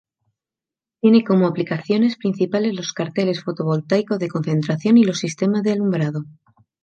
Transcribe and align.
Tiene 0.99 1.23
como 1.23 1.45
aplicaciones 1.45 2.15
principales 2.17 2.73
los 2.73 2.91
carteles 2.91 3.43
fotovoltaicos 3.43 4.17
de 4.17 4.29
concentración 4.29 4.97
y 4.97 5.03
los 5.03 5.19
sistemas 5.19 5.61
de 5.61 5.73
alumbrado. 5.73 6.23